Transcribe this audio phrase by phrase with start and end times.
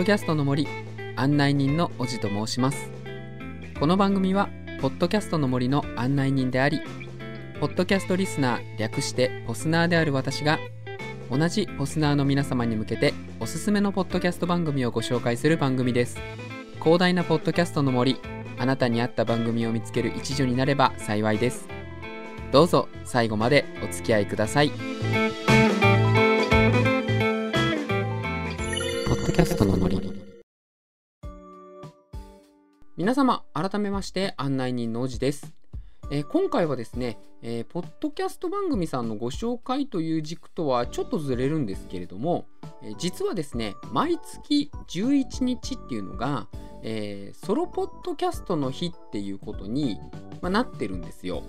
[0.00, 0.66] ポッドキャストの森
[1.14, 2.90] 案内人のおじと申します。
[3.78, 4.48] この番組は
[4.80, 6.80] ポッドキャストの森の案内人であり
[7.60, 10.58] ポッドキャストリスナー略してポスナーである私が
[11.30, 16.18] 同じポスナーの皆様に向けておすすめのポッドキャスト番組をご紹介する番組です。
[16.78, 18.16] 広大なポッドキャストの森
[18.58, 21.68] あなたに合った番組を見つける一助になれば幸いです。
[22.52, 24.72] どうぞ最後までお付き合いください。
[29.40, 29.98] キャストの森
[32.98, 35.54] 皆様改めまして案内人のおじです
[36.10, 42.44] えー、今回はですね、えー、ポッドキャスト番組さんのご紹介という軸とはちょっとずれるんですけれども、
[42.82, 46.46] えー、実はですね、毎月11日っていうのが、
[46.82, 49.98] えソロポッドキャストの日っていうことに、
[50.42, 51.44] まあ、なってるんですよ。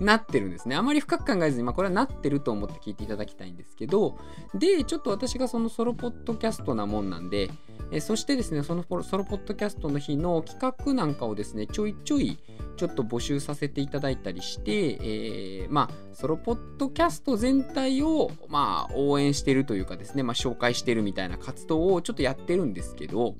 [0.00, 0.76] なってるんですね。
[0.76, 4.18] あまり深く考えずに、まあ、これはなってると思って聞いていただきたいんですけど、
[4.54, 7.50] で、ちょっと私がそのソロポッドキャストなもんなんで、
[7.90, 12.38] えそしてですね、そのソロポッドキャストの日の企画なんかをですね、ちょいちょい
[12.76, 23.34] ちょっと募集させていただいたりして、えー、まあ、ソロポッドキャスト全体を、まあ、応援してるというかですね、まあ、紹介してるみたいな活動をちょっとやってるんですけど、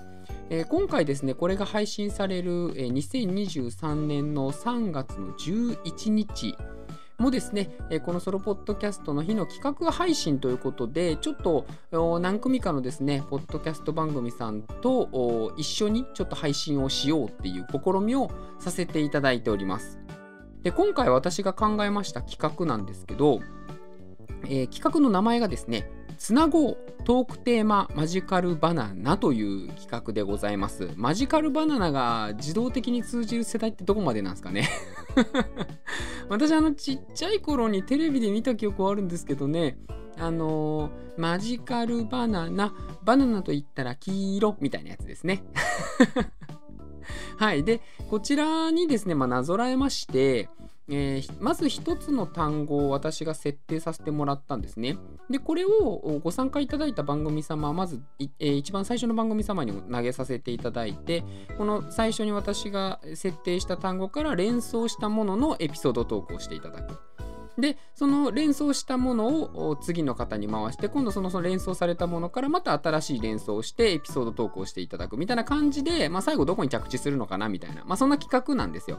[0.48, 6.56] えー、今回ですね、これが配信される、えー、2023年の3月の11日
[7.18, 7.70] もですね、
[8.04, 11.66] このソロポッドキャストの日の企画配信ということで、ちょっと
[12.20, 19.98] 何組かのですね、ポッドキャスト番組さんと一緒にちょっと配信をしようっていう試みをさせていただいております。
[20.62, 23.40] で今回私が考えました企画なんですけど、
[24.44, 30.90] えー、企画の名前がですね、つなごうトークテーママジカルバナナという企画でございます。
[30.96, 34.68] マジカルバナナが自動的に通じる世代ってどこまでなんですかね
[36.28, 39.78] 私あのちっちゃい頃にテレビで見た記憶はあるんですけどね、
[40.18, 42.74] あのー、マジカルバナナ、
[43.04, 45.44] バナナと言ったら黄色みたいなやつですね。
[47.36, 47.64] はい。
[47.64, 47.80] で、
[48.10, 50.48] こちらにですね、まあ、なぞらえまして、
[50.88, 54.96] えー、まず一つの単語を私が設定させてもらったんですね。
[55.28, 61.24] で、これをご参加いただいた番組様は、まず、えー、一番最初の番組様にも投げさせていただいて、
[61.58, 66.98] この最初に私が設定した単語から連想したもののエピソードトークをしていただく。
[67.58, 78.98] で、その連想したものを次の方に回して、今度そのその連想されたものからまた新しい連想をしてエピソードトークをしていただくみたいな感じで、まあ、最後どこに着地するのかなみたいな、まあ、そんな企画なんですよ。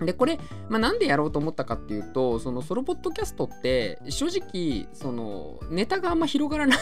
[0.00, 6.78] で、これ、まあ、なんでやろうと思ったかっていうと、そのソロポッドキャストって、正直、その、ネタがあんま広がらない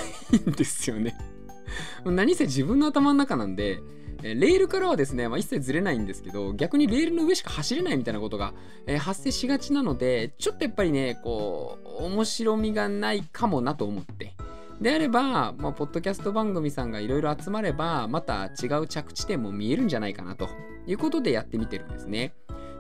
[0.51, 1.17] んですよね。
[2.05, 3.81] 何せ自分の頭の中なんで、
[4.23, 8.55] レールからはですね、まあ、一切ずれないんですけど、逆にレールの上しか走れないみたいなことが、
[8.87, 14.35] えー、発生しがちなので、ちょっとやっぱりね、こう、面白みがないかもなと思って。
[14.81, 20.49] であれば、まあ、ポッドキャスト番組さんがいろいろ集まれば、また違う着地点も見えるんじゃないかなと
[20.87, 22.35] いうことでやってみてるんですね。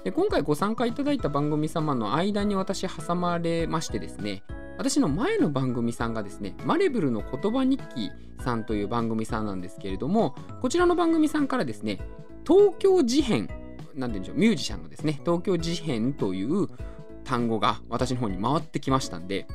[0.06, 4.44] で今回ご参加いただいた番組様の間に私挟まれましてですね
[4.78, 11.98] 私の前の番組さんがですねマレブルの言葉日記さんという番組さんなんですけれどもこちらの番組さんからですね
[12.46, 13.48] 東京事変
[13.96, 16.68] なんて言うんでしょうミュージシャンのですね東京事変という
[17.24, 19.48] 単語が私の方に回ってきましたんで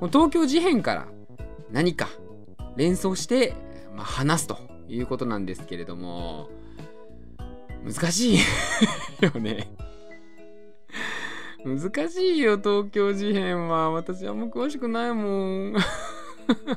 [0.00, 1.06] この東京事変から
[1.70, 2.08] 何か
[2.76, 3.54] 連想して、
[3.94, 4.58] まあ、話すと
[4.88, 6.48] いうことなんですけれども
[7.86, 8.38] 難しい
[9.22, 9.68] よね
[11.64, 13.90] 難しいよ、東京事変は。
[13.90, 15.74] 私あんま詳しくないもん。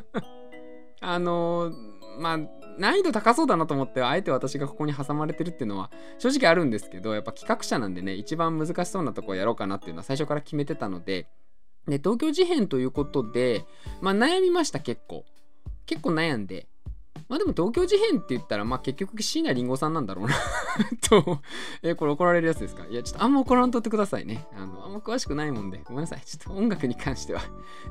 [0.99, 1.71] あの、
[2.19, 2.39] まあ、
[2.79, 11.27] 難易度高そうだなと思って、あえて私がここに挟まれてるっていうのは正直あるんですけど、やっぱ企画者なんでね、一番難しそうなとこやろうかなっていうのは最初から決めてたので、
[11.87, 13.65] で、東京事変ということで、
[14.01, 15.23] まあ悩みました、結構。
[15.85, 16.67] 結構悩んで、
[17.29, 20.33] まあでも東京事変って言ったら、まあ結局椎名林檎さんなんだろうな
[21.07, 21.39] と
[21.83, 22.85] え、これ怒られるやつですか？
[22.87, 24.47] いや、ちょっとあんま怒らんとってくださいね。
[24.57, 26.21] あの、あんま詳しくないもんで、ごめんなさい。
[26.25, 27.41] ちょっと音楽に関しては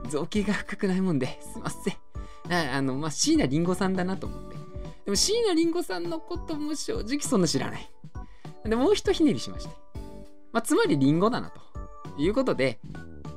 [0.09, 1.95] 造形が深くないもんで、すいません。
[2.51, 4.57] あの、まあ椎名林檎さんだなと思って。
[5.05, 7.91] でも椎名林檎さんのことも正直そんな知らない。
[8.65, 9.75] で、もう一ひねりしまして。
[10.53, 11.61] まあつまり林檎だなと
[12.21, 12.81] いうことで、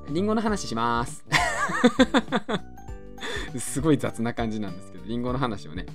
[0.07, 1.23] 林檎の話します。
[3.59, 5.85] すごい雑な感じなんですけど、リンゴの話をね、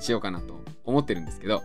[0.00, 1.62] しようかなと思ってるんですけど、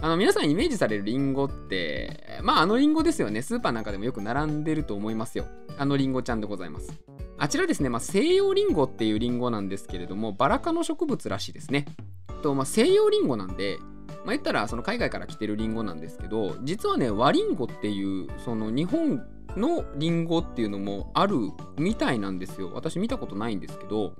[0.00, 3.42] あの皆さんイメージされるリンゴって、まああのリンゴですよね。
[3.42, 5.46] スーパーなんかでもよく並んでると思いますよ。
[5.78, 6.92] あのリンゴちゃんでございます。
[7.38, 11.86] あちらですね、まあ、西洋リンゴっていうリンゴなんですけれども、バラ科の植物らしいですね。
[12.42, 13.78] と、まあ、西洋リンゴなんで、
[14.24, 19.24] まあ、言ったらその海外から来てるリンゴなんですけど、実はね、和リンゴっていう、その日本
[19.56, 21.36] のリンゴっていうのもある
[21.76, 22.70] みたいなんですよ。
[22.74, 24.14] 私見たことないんですけど、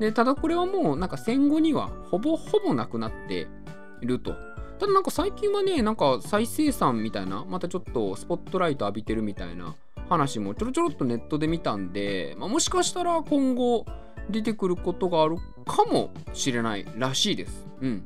[0.00, 3.46] でただこれはもうなんか戦後にはほぼほぼなくなって
[4.00, 4.34] いると。
[4.78, 9.74] ただなんか最近はね、なんか再生産みたいな、またちょっとスポットライト浴びてるみたいな
[10.08, 13.84] 話もちょろちょろっとネットで見たんで、まあ、もしかしたら今後
[14.30, 15.36] 出てくることがある
[15.66, 17.66] かもしれないらしいです。
[17.82, 18.04] うん。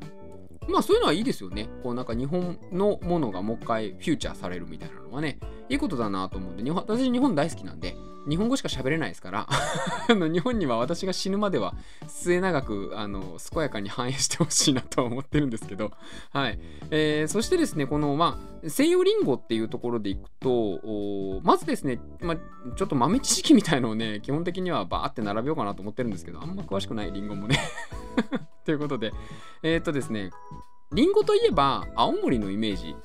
[0.67, 1.69] まあそういうのはいいですよね。
[1.81, 5.39] こうなんか日本のものがもう一回フューチャーされるみたいなのはね、
[5.69, 7.95] いいことだなと思うんで、日本私日本大好きなんで、
[8.27, 9.47] 日本語しか喋れないですから
[10.09, 11.73] 日本には私が死ぬまでは
[12.07, 15.91] 末永くあの健やかに反映してほしいなとは思ってるんですけど、
[16.31, 16.59] はい。
[16.91, 27.59] えー、そしてですねこの、まあ、西洋リンゴっていうところでいくとまずですね、ま、ちょっと豆知識みたいのをね基本的にはバーって並べようかなと思ってるんですけどあんま詳しくないリンゴもね。
[28.65, 29.13] ということで
[29.61, 30.31] えー、っとですね
[30.91, 32.95] リンゴといえば青森のイメージ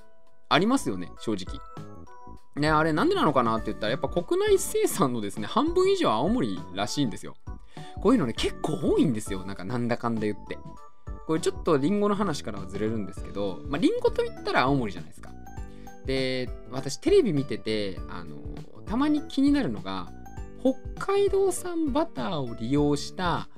[0.49, 1.61] ありますよね正直。
[2.56, 7.37] ね、あれなんでなのかなって言ったらやっぱ国内生産のですね半分以上青森らしいんですよ。
[8.02, 9.44] こういうのね結構多いんですよ。
[9.44, 10.58] なんかなんだかんだ言って。
[11.26, 15.31] これちょっとリンゴの話からはずれるんですけどまあリンゴと言ったら青森じゃないですか。
[16.05, 18.37] で私テレビ見ててあの
[18.85, 20.08] たまに気になるのが
[20.61, 23.49] 北海道産バターを利用した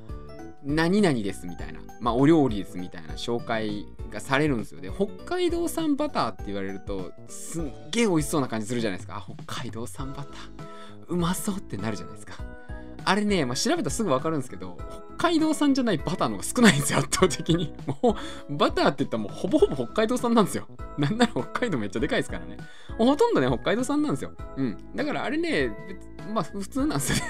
[0.62, 4.81] 何々ですみたいな、まあ、お料理ですみたいな紹介がされるんですよ。
[4.81, 9.25] で北海道産バターって言われるとすっげえ美味しそうな感じするじゃないですか。
[9.44, 12.35] 北海道産バターうまそうってなるじゃないですか。
[13.05, 14.79] あれね、まあ、調べたらすぐ分かるんですけど
[15.17, 17.75] 北海道産じゃないバターの方が少ないんですよ圧倒的に。
[17.87, 18.17] も
[18.49, 20.69] うバターって言ったらもうほぼほぼ北海道産なんですよ。
[20.99, 22.59] なんなら北海道めっちゃでかいですからね。
[22.99, 24.32] ほとんどね北海道産なんですよ。
[24.56, 24.79] うん。
[24.94, 25.73] だからあれね
[26.32, 27.23] まあ普通なんですよね。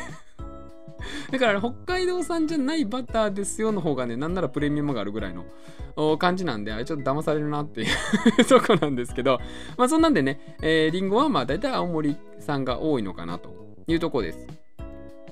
[1.30, 7.86] だから北海道産じゃないバターですよの方がね、なんならプレミアムがあるぐらいの感じなんで、あれちょっと騙されるなっていう
[8.44, 9.38] とこなんですけど、
[9.76, 13.54] まあそんなんでね、えー、リンゴはまあ大体青森産が多いのかなと
[13.86, 14.46] いうとこです。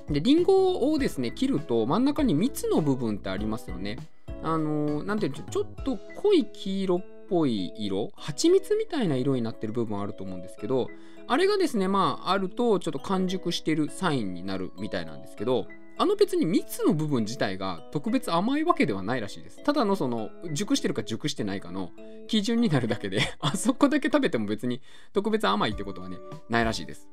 [0.09, 3.97] で、リンゴをですね、切ると真ん中に蜜の部分ってありますよね。
[4.43, 10.89] あのー、なんていう、ちょっと濃い黄色っぽい色、蜂蜜みたいな色になってる部分あると思うんですけど、
[11.27, 15.65] あれがですね、まあ、あるとちょっと完熟してるサインになるみたいなんですけど、
[15.97, 19.63] あの別に蜜の部分自体が特別甘いわけではないらしいです。
[19.63, 21.91] ただのその熟してるか熟してないかの
[22.27, 24.81] 基準になるだけで あそこだけ食べても別に
[25.13, 26.17] 特別甘いってことはね、
[26.49, 27.07] ないらしいです。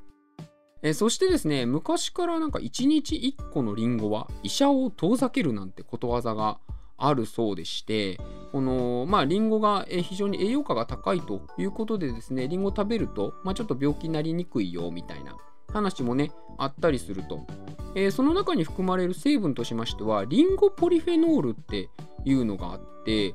[0.82, 6.58] えそしてですね、昔からなんか1日1個のリンゴは医者を遠ざけるなんてことわざが
[6.98, 8.18] あるそうでして、
[8.52, 15.36] この、まあ、リンゴが非常に栄養価が高いということでですね、りんご食べると、まあ、ちょっと病気になりにくいよみたいな
[15.72, 17.46] 話もね、あったりすると。
[17.94, 21.88] えー、その中に含まれる成分としましては、リンゴポリフェノールって
[22.24, 23.34] いうのがあって、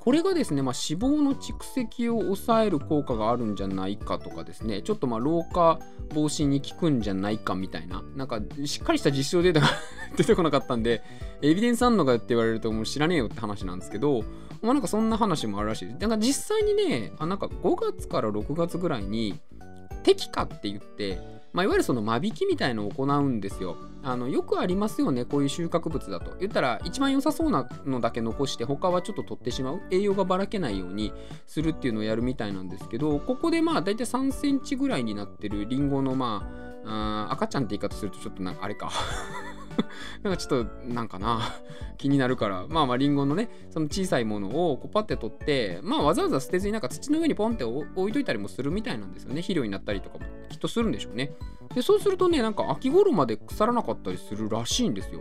[0.00, 5.78] これがですね、まあ、脂肪の蓄積を抑える効果があるんじゃないかとかですね、ちょっとまあ老化
[6.14, 9.68] 防止に効くんじゃないかみたいな、なんかしっかりした実証データが
[10.16, 11.02] 出てこなかったんで、
[11.42, 14.24] エビデンスあんのかって言われるともう知らねえよって話なんですけど、
[14.62, 15.98] まあなんかそんな話もあるらしいです。
[15.98, 19.38] だか実際にね、あなんか5月から6月ぐらいに、
[20.02, 23.76] 適化って言って、まあ、いわゆるその間引きみたいのを行うんですよ。
[24.02, 26.36] あのよくありますよね、こういう収穫物だと。
[26.38, 29.80] 言ったら、一番良さそうなのだけ残して、他はちょっと取ってしまう。
[29.90, 31.12] 栄養がばらけないように
[31.46, 36.48] するっていうのをやるみたいなんですけど、ここでまあ、大体3センチぐらいになってるりんごのま
[36.86, 38.90] あ、あ赤ちゃんって言い方するとちょっとなんかあれか
[40.22, 41.40] なんかちょっとなんかな
[41.98, 42.66] 気になるから。
[42.68, 49.36] まあまあリンゴのねその小さいものをこうパッて取ってまあわざわざ捨てずになんか土の上にポンって置いといたりもするみたいなんですよね。
[49.42, 51.32] 肥料になったりとかもきっとするんでしょうね。
[51.74, 55.20] でそうするとねなんか秋頃まで腐らなかったりするらしいんですよ。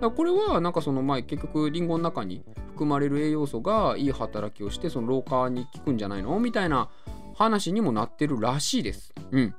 [0.00, 6.38] だこれはなんかその前結局リンゴの中に含まれる栄養素がいい働きをしてその老化に効くんじゃないの？
[6.38, 6.90] みたいな
[7.34, 9.14] 話にもなってるらしいです。
[9.30, 9.54] うん。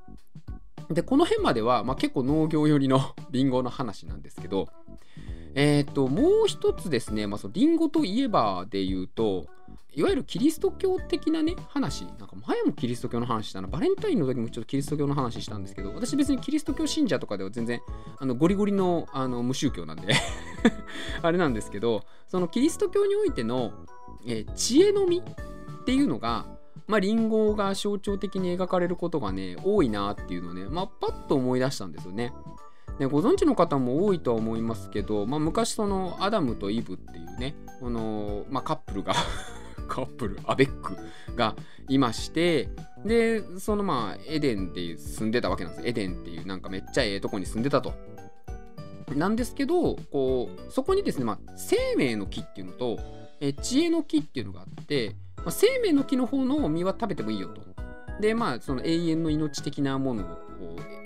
[0.90, 4.70] で、この辺までは、まあ、結構農業寄りの リンゴの話なんですけど、
[5.54, 9.48] えっ、ー、と、もう一つですね、まあ、そのリンゴといえばで言うと、
[9.94, 17.82] いわゆるキリスト教的なね、話、なんか前もキリスト教の話したな、バレンタインの時もちょっとキリスト教の話したんですけど、私別にキリスト教信者とかでは全然、
[18.20, 20.14] あのゴリゴリのあの無宗教なんで
[21.24, 23.74] あれなんですけど、そのキリスト教においての、
[24.28, 25.24] えー、知恵の実っ
[25.86, 26.46] ていうのが、
[26.88, 32.34] まあ、リンゴが象徴的に描かれることがね、多いなっていうのをね、まあ、パッと思い出したんですよね。
[33.00, 39.14] でご存知の方も多いとは思いますけど、まあ、昔そのアダムとイブっていうね、この、まあ、カップルが
[39.88, 40.98] カップル、アベック
[41.36, 41.56] が
[41.88, 42.70] いまして、
[43.06, 45.88] で、そのまあ、エデンで住んでたわけなんです。
[45.88, 47.94] エデンっていうなんかめっちゃええとこに住んでたと。
[49.16, 53.00] なんですけど、こう、そこにですね、まあ、生命の木っていうのと、
[53.40, 55.16] え知恵の木っていうのがあって、
[55.50, 57.62] あ、生命の木の方の実は食べてもいいよと。
[58.20, 60.38] で、まあ、その永遠の命的なものを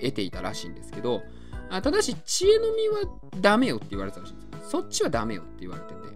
[0.00, 1.22] 得ていたらしいんですけど、
[1.70, 4.50] あただし、知恵の実はダメよって言われてたらしいんですよ。
[4.62, 6.12] そっちはダメよって言われてて。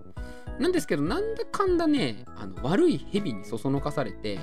[0.59, 4.39] なんですけど、なんだかんだね、あの悪い蛇にそそのかされて、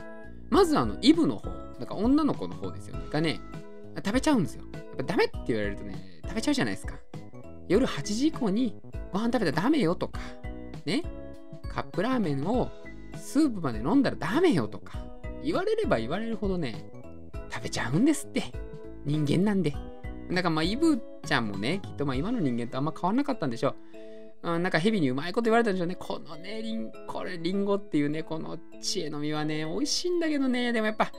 [0.49, 1.49] まずあの、イブの方、
[1.79, 3.41] なんか女の子の方ですよね、がね、
[3.97, 4.63] 食べちゃうんですよ。
[4.73, 6.95] やっぱダメって言われるとね、食べちゃうじゃないですか。
[7.67, 8.75] 夜8時以降に
[9.11, 10.19] ご飯食べたらダメよとか、
[10.85, 11.03] ね、
[11.69, 12.71] カップラーメンを
[13.15, 15.05] スープまで飲んだらダメよとか、
[15.43, 16.89] 言われれば言われるほどね、
[17.51, 18.43] 食べちゃうんですって。
[19.05, 19.73] 人間なんで。
[20.31, 23.75] だからまあ、イブちゃんもね、きっとまあ今の人間とあんま変わらなかったんでしょ
[24.43, 24.51] う。
[24.51, 25.95] うん、なんか蛇にうまいこと言われたんでしょうね。
[25.95, 31.11] このね、リン、これリンゴっていうね、この知恵の実はね、美味しいんだけどね、でもやっぱ、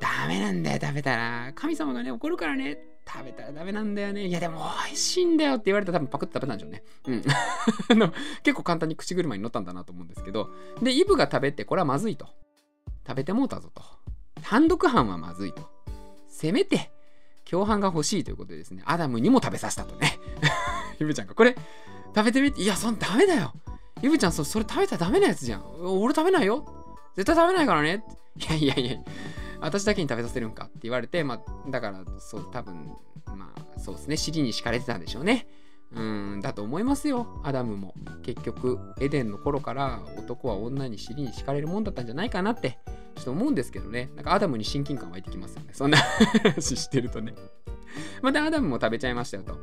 [0.00, 1.52] ダメなんだよ、食べたら。
[1.54, 4.26] 神様がね、怒るからね、食べたらダメなんだよね。
[4.26, 6.82] いや、でも美味しいんだよって言われたら多分パクって食べたんでしょうね。
[7.06, 7.22] うん。
[8.42, 10.50] 結構簡単に口車に乗ったんだなと思うんですけど。
[10.82, 12.26] で、イブが食べて、これはまずいと。
[13.06, 13.82] 食べてもうたぞと。
[14.42, 15.68] 単独犯はまずいと。
[16.28, 16.90] せめて、
[17.48, 20.18] 共犯が欲しいということでですね、アダムにも食べさせたとね。
[20.98, 21.56] イブちゃんが、これ、
[22.14, 23.52] 食べてみて、いや、そんダメだよ。
[24.02, 25.64] イブちゃんそ、それ食べたらダメなやつじゃん。
[25.80, 26.64] 俺食べないよ。
[27.16, 28.04] 絶対食べないからね。
[28.36, 28.96] いやいやいや、
[29.64, 32.74] 私だけに食べさせるんかって言われて、まあ、だから、そう、多分、
[33.34, 35.46] まあ、そうですね、尻に敷かれてたんでしょうね。
[35.92, 37.94] うん、だと思いますよ、アダムも。
[38.22, 42.78] 結局、エデンの頃から男は女に尻に敷かれるもんだったんじゃないかなって、
[43.14, 44.10] ちょっと思うんですけどね。
[44.16, 45.70] なんかアダムに親近感湧いてきますよね。
[45.72, 47.34] そんな話してるとね。
[48.20, 49.56] またアダムも食べちゃいましたよと。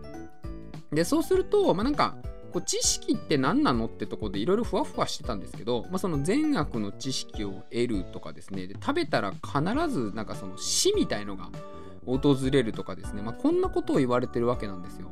[0.92, 2.16] で、そうすると、まあなんか、
[2.52, 11.50] こう知識って何なのってとこでいろいろふわふわしてたんですけど、まあ、その善悪の知識を得るとかですねで食べたら必ずなんかその死みたいのが
[12.06, 15.12] 訪れるとかですね、まあ、こんなことを言われてるわけなんですよ。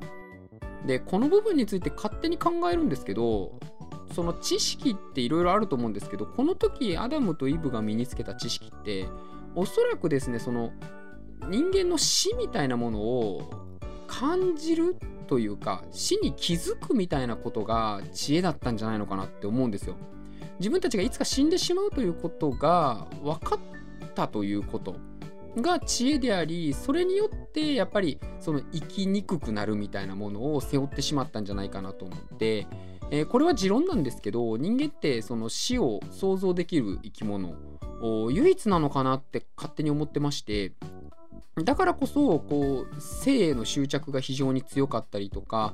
[0.86, 3.60] でこの部分について勝手に考えるんですけど
[4.14, 9.08] その知識っていろいろあると思うんですけどこの時アダムとイブが身につけた知識って
[9.56, 10.72] おそらくですねその
[11.50, 13.70] 人間の死みたいなものを
[14.08, 14.98] 感じる
[15.30, 19.96] というか死に気づくみたいなことが知恵だったんじゃないのかなって思うんですよ。
[20.58, 23.60] 自分たちがいつか死んでしまうということが分かっ
[24.16, 24.96] たということ
[25.56, 32.68] が知恵でありそれによってやっぱりその生きにくくなるみたいなものを背負ってしまったんじゃないかなと思って、
[33.12, 37.54] えー、これは持論なんですけど人間ってその死を想像できる生き物
[38.32, 40.74] 唯一なのかなって勝手に思ってまして
[41.64, 45.74] だからこそこう性への執着が非常に強かったりとか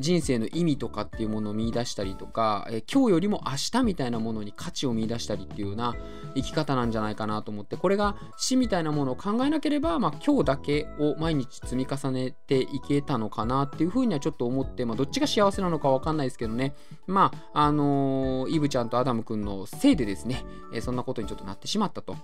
[0.00, 5.94] 人生の意味とかっていうものを見出したりとか今日よりも明日みたいなものに価値を見出したりっていうような
[6.34, 16.74] 生き方なんじゃないかなと思ってこれが死みたいなものを考えなければ、まあ、今日だけを毎日積み重ねていけたのかなっていうふうにはちょっと思って、まあ、どっちが幸せなのか分かんないですけどね
[17.06, 20.44] まああのー、イブちゃんとアダム君のせいでですね
[20.80, 22.16] そんなことにちょっとなってしまったと。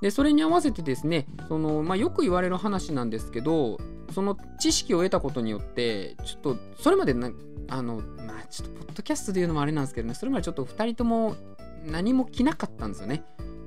[0.00, 3.78] でそれに合わせてですねその、まあ、よく言われる話なんですけど
[4.12, 7.30] その知識を得たことによってちょっとそれまでな
[7.68, 11.36] あのまあちょっとポッドキャストで言うのもあれなんですけどねそれまでちょっと2人とも
[11.84, 13.24] 何も着なかったんですよね。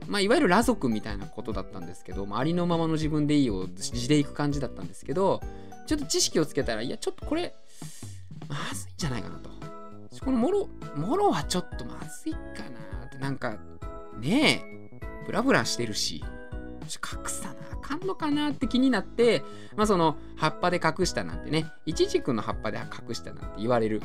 [0.07, 5.39] まあ、いわゆる裸族みたいなことだったんですけど、まあ、ありのままの自分でいいよ地でいく感じだったんですけど
[5.85, 7.53] ちょっと知識をつけたらいやちょっとこれ
[8.47, 9.51] まずいんじゃないかなと
[10.25, 12.39] このもろもろはちょっとまずいか
[12.99, 13.57] なってなんか
[14.19, 16.23] ねえブラブラしてるし、
[16.85, 19.43] 隠さなあかんのかなって気になって、
[19.75, 24.01] まあその葉っぱで隠したなんてね、イチジクの葉っぱで隠したなんて言われる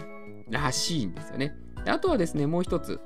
[0.51, 1.57] らしいんですよね。
[1.83, 3.01] であとはですね、もう一つ。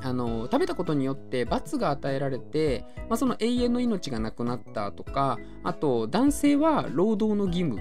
[0.00, 7.80] あの食べたことによって罰が与えられて、まあ、その永遠の命がなくなったとかあと男性は労働の義務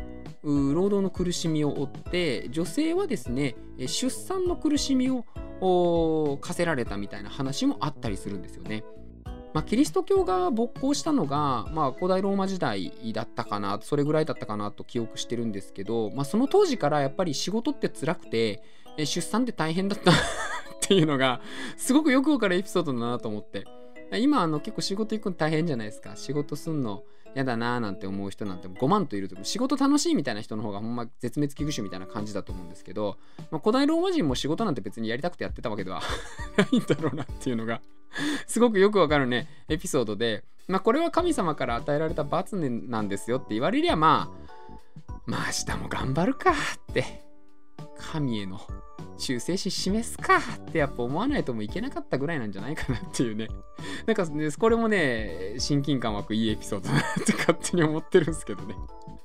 [0.73, 8.85] 労働の苦しみを負って女性はですね出産の苦しみを課せられたみたいな話もあったりするんですよね。
[9.53, 18.63] まあ、キリスト教が勃興したのが、まあ、古代ローマ時代だったかなそれぐらいだったかなと記憶してるんですけど、まあ、その当時からやっぱり仕事って辛くて
[18.97, 20.15] 出産って大変だった っ
[20.81, 21.39] ていうのが
[21.77, 23.65] すごくよくわかるエピソードだなと思って。
[24.19, 26.15] 今あの結構仕事行くの大変じゃないですか。
[26.15, 27.03] 仕事すんの
[27.35, 33.17] 嫌だなーなんて思う人なんて5万といると仕事楽しいみたいな人の方がほんま絶滅危惧種みたいな感じだと思うんですけど、
[33.51, 36.01] まあ、古代ローマ人も仕事なんて別にやりたくてやってたわけでは
[36.57, 37.81] ないんだろうなっていうのが
[38.47, 44.43] すごくよくわかるねエピソードで、まあ、これは神様から与えられた罰なんですよって言われりゃまあ
[45.25, 47.22] まあ明日も頑張るかって
[48.11, 48.59] 神への
[49.17, 53.47] 忠誠心示すかってやっぱ思わないともいけなかったぐらいなんじゃないかなっていうね。
[54.05, 58.75] なんか、ね、これもね、親近感湧くいいエピソードだなって 勝手に思ってるんですけどね。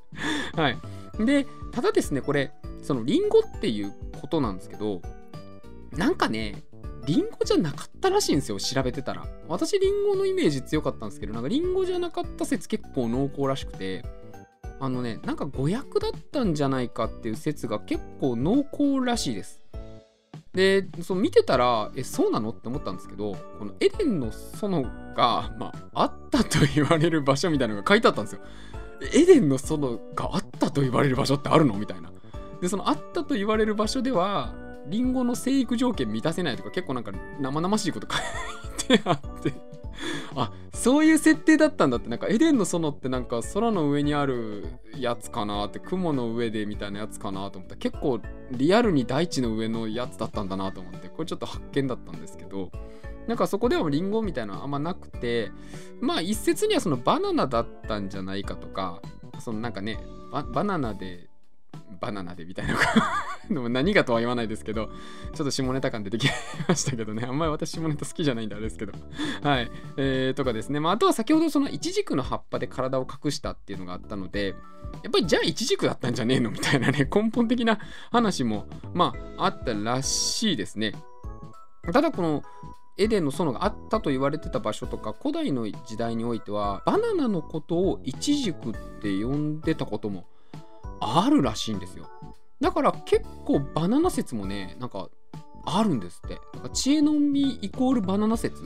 [0.54, 0.78] はい。
[1.24, 5.02] で、ただですね、これ、そのリンゴっていうことなんですけど、
[5.92, 6.62] なんかね、
[7.06, 9.26] リンゴじゃなかったらしいんですよ、調べてたら。
[9.48, 14.04] 私、リンゴのイメージ強かったんですけど、なんかリンゴじゃなかった説結構濃厚らしくて、
[14.80, 19.60] あのねなんか誤訳だったんじゃないかっていう説が結構濃厚らしいです。
[20.54, 22.50] でそう見てたらえそうなの？
[22.50, 24.82] って思ったんですけどこのエデンの園
[25.14, 28.40] が、まあ、あったと言われる場所みたいなのが書いてあったんですよ。
[29.12, 31.74] エデンの園があったと言われる場所ってあるの？
[31.74, 32.10] みたいな。
[32.60, 34.54] でそのあったと言われる場所では
[34.88, 39.52] リンゴの生育条件満たせないとか結構なんか生々しいこと書いてあって。
[40.34, 47.76] あそういう設定だったんだってなんかエデンの園ってなんか空の上にあるやつかなって雲の上でみたいなやつかなと思った。
[47.76, 48.20] 結構
[48.52, 52.70] リアルに大地の上のやつだったんだなと思ってこれちょっと発見だったんですけど
[53.26, 55.50] なんかそこではリンゴみたいなのはあんまなくて
[56.00, 59.02] まあ一説にはそのバナナだったんじゃないかとか
[59.38, 59.98] そのなんかね
[60.52, 61.27] バナナで
[62.00, 62.74] バナナでみたいな
[63.48, 64.90] でも何がとは言わないですけど
[65.34, 66.28] ちょっと下ネタ感出てき
[66.68, 67.24] ましたけどね。
[67.26, 68.92] あんまり私下ネタ好きじゃないんであれですけど。
[69.42, 69.70] はい。
[69.96, 70.80] えー、とかですね。
[70.80, 74.54] まああとは先ほどそのイチジクの葉っぱで体を隠したっていうのがあったので
[75.02, 77.78] やっぱりじゃあイチジクだったんじゃねえのみたいなね 根本的な
[78.10, 80.94] 話もまああったらしいですね。
[81.92, 82.42] ただこの
[82.98, 90.26] エデンの園があったと言われてた場所とか古代の時代においてはバナナのことをイチジクって呼んでたことも
[91.00, 92.08] あるらしいんですよ。
[92.60, 95.08] だから結構バナナ説もねなんか
[95.64, 96.38] あるんですって。
[96.54, 98.62] なんか知恵の実イコールバナナ説？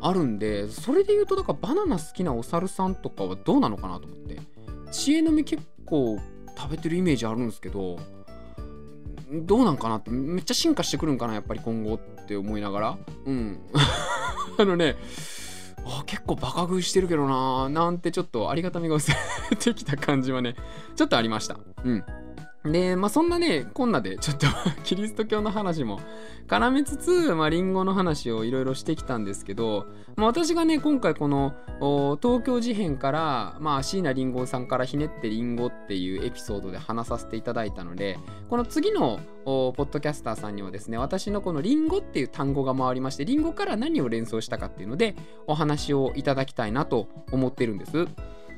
[0.00, 4.40] あるんでそれで言うとだからバナナ好きなお猿さんとかはどうなのかなと思って。
[4.90, 6.18] 知恵の実結構
[6.56, 7.98] 食べてるイメージあるんですけど
[9.32, 12.98] どうなんかなってめっちゃ進化してくるんかなやっぱり今後って思いながら。
[13.24, 13.58] うん。
[14.58, 14.96] あのね
[15.84, 17.68] あ結構バカ食いしてるけどなー。
[17.68, 19.10] なんてちょっとありがたみが薄
[19.50, 20.54] れてきた感じはね
[20.96, 21.58] ちょっとありました。
[21.84, 22.04] うん。
[22.64, 24.46] で、まあ、そんなね、こんなで、ちょっと
[24.84, 26.00] キリスト教の話も
[26.46, 31.54] 絡めつつ、まあ、リンゴの話をいろいろしてきたんですけど、まあ、私がね、今回この、
[32.22, 45.16] 東京事変から、まあ、椎名林檎さんからひねってリンゴっていうエピソードで話させていただいたので、この次の、ポッドキャスターさんにはですね、私のこのリンゴっていう単語が回りまして、リンゴから何を連想したかっていうので、
[45.48, 48.06] お話をいただきたいなと思ってるんです。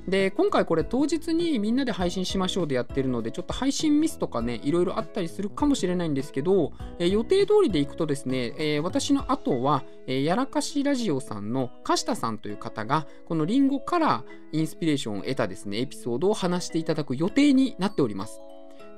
[0.09, 18.41] で今回これ当日にみんなで配信しましょうでやってるのでちょっと配信ミスとかねいろいろあったりするかもしれないんですけど、えー、予定通りでいくとですね、えー、私の後は、えー、やらかしラジオさんの貸田さんという方がこのリンゴからインスピレーションを得たですねエピソードを話していただく予定になっております。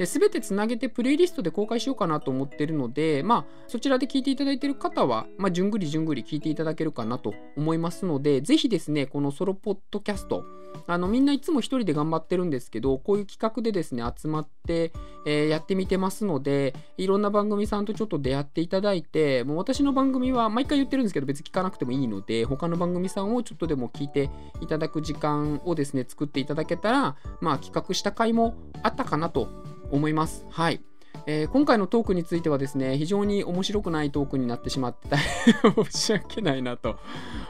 [0.05, 10.45] すべてつなげてプレイリストで公開しようかなと思ってるので、まあ、そちらで聞いていただいている方は、まあ、じゅんぐりじゅんぐり聞いていただけるかなと思いますので、ぜひですね、このソロポッドキャスト、
[10.87, 14.93] あのみんないつも一人で頑張ってるんですけど、こういう企画でですね、集まって、
[15.27, 24.31] えー、やってみてますので、いろんな番組さんとちょっと出会っていただいて、もう私の番組は毎回言ってるんですけど、別に聞かなくてもいいので、他の番組さんをちょっとでも聞いて
[24.61, 29.49] いただく時間をですね、作っていただけたら、まあ企画した回もあったかなと
[29.91, 30.47] 思います。
[30.51, 30.81] はい。
[31.29, 35.17] えー、今回のトークについてはですね、非常に面白くないトークになってしまって
[35.91, 36.99] 申し訳ないなと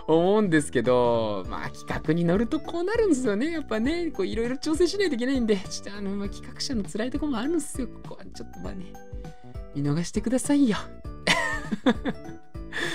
[0.06, 3.50] 思うんですけど、まあ企画に乗るとこうなるんですよね。
[3.50, 7.88] やっぱね、こういろいろ調整しないといけないんで、ちょっとあの、まあ、企画者の辛いとこもあるんですよ。
[7.88, 8.92] ここはちょっとまあね、
[9.74, 10.76] 見逃してくださいよ。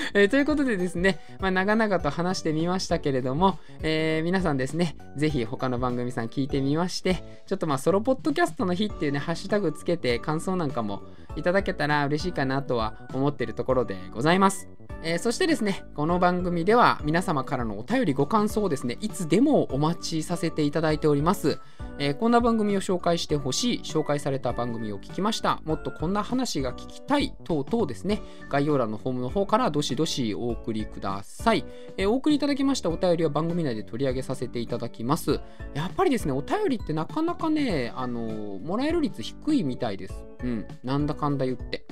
[0.14, 11.04] えー、ということでですね、まあ、長々と話してみましたけれども、えー、皆さんですね、ぜひ他の番組さん聞いてみまして、ちょっとまあソロポッドキャストの日っていうね、ハッシュタグつけて感想なんかも
[11.36, 14.81] いただけたら嬉しいかなとは思ってるところでございます。
[15.04, 21.60] えー、そしてですね、この番組では皆様からのお便りご感想をですね、いつでもお待ちさせていただいております。
[21.98, 31.66] えー、こんな番組を紹介してほしい、紹介された番組を聞きました、もっとこんな話が聞きたい、等々ですね、概要欄のフォームの方からどしどしお送りください。
[31.98, 35.40] えー、お送りいただきましたお便りは番組内で取り上げさせていただきます。
[35.74, 40.26] やっぱりですね、お便りってなかなかね、あのもらえる率低いみたいです。
[40.44, 41.86] うん、なんだかんだ言って。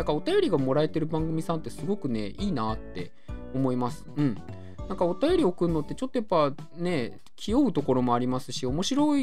[0.00, 3.12] だからお便りがもらえてる番組さんってすごくね、いいなって
[3.54, 4.06] 思います。
[4.16, 4.34] うん。
[4.88, 9.14] なんかお便り送るのってちょっとやっぱね、気負うところもありますし、面白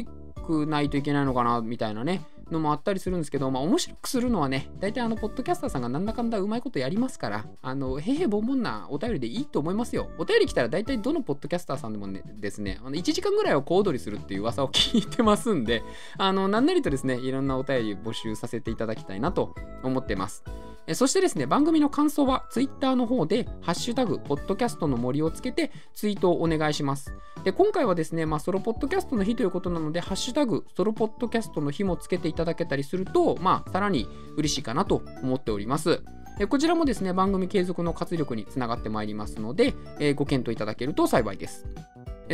[0.46, 10.08] くないといけないのかなみたいなね、のもあったりするんですけど、まあ面白くするのはね、大体あの、ポッドキャスターさんがなんだかんだうまいことやりますから、あの、へへぼんぼんなお便りでいいと思いますよ。
[10.18, 15.82] お便り来たら大体どのポッドキャスターさんでもね、ですね、あの1時間ぐらいは小躍りするっていう噂を聞いてますんで、
[16.16, 20.44] あの、なんなりとですね、いろんなお便り募集させていただきたいなと思ってます。
[20.94, 27.12] そしてですね、番組の感想は Twitter の方で、ハッシュタグ、ポッドキャストの森をつけてツイートをお願いします。
[27.44, 36.02] で、今回はですね、まあ、ソロポッドキャストの日ということなので、ハッシュタグ、ソロポッドキャストの日もつけていただけたりすると、まあ、さらに嬉しいかなと思っております。
[36.40, 41.66] えこちらもですね、番組継続の活力につながってまいりますので、えご検討いただけると幸いです。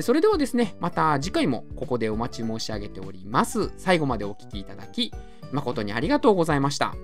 [0.02, 3.72] それではですね、また次回もここでお待ち申し上げております。
[3.78, 5.12] 最後までお聴きいただき、
[5.52, 6.94] 誠にありがとうございました。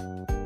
[0.00, 0.39] え?